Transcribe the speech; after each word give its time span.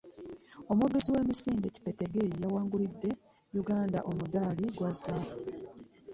Omuduusi 0.71 1.09
w'emisinde 1.13 1.67
Kyeptegei 1.75 2.37
yawangulidde 2.41 3.09
Uganda 3.59 3.99
omudaali 4.09 4.65
gwa 4.75 4.91
zaabbu. 5.01 5.33